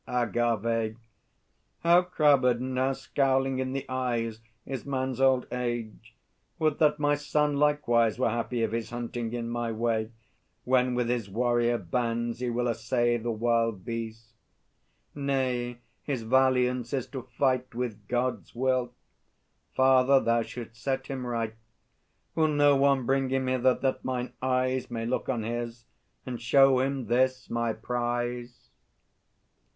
AGAVE. 0.07 0.97
How 1.83 2.01
crabbèd 2.01 2.55
and 2.55 2.75
how 2.75 2.93
scowling 2.93 3.59
in 3.59 3.71
the 3.73 3.87
eyes 3.87 4.41
Is 4.65 4.83
man's 4.83 5.21
old 5.21 5.45
age! 5.53 6.15
Would 6.57 6.79
that 6.79 6.97
my 6.97 7.13
son 7.13 7.57
likewise 7.57 8.17
Were 8.17 8.31
happy 8.31 8.63
of 8.63 8.71
his 8.71 8.89
hunting, 8.89 9.31
in 9.31 9.47
my 9.47 9.71
way, 9.71 10.11
When 10.63 10.95
with 10.95 11.07
his 11.07 11.29
warrior 11.29 11.77
bands 11.77 12.39
he 12.39 12.49
will 12.49 12.67
essay 12.67 13.17
The 13.17 13.29
wild 13.29 13.85
beast! 13.85 14.33
Nay, 15.13 15.81
his 16.01 16.23
valiance 16.23 16.93
is 16.93 17.05
to 17.09 17.27
fight 17.37 17.75
With 17.75 18.07
God's 18.07 18.55
will! 18.55 18.95
Father, 19.75 20.19
thou 20.19 20.41
shouldst 20.41 20.81
set 20.81 21.05
him 21.05 21.27
right.... 21.27 21.53
Will 22.33 22.47
no 22.47 22.75
one 22.75 23.05
bring 23.05 23.29
him 23.29 23.45
hither, 23.45 23.75
that 23.75 24.03
mine 24.03 24.33
eyes 24.41 24.89
May 24.89 25.05
look 25.05 25.29
on 25.29 25.43
his, 25.43 25.85
and 26.25 26.41
show 26.41 26.79
him 26.79 27.05
this 27.05 27.51
my 27.51 27.71
prize! 27.71 28.71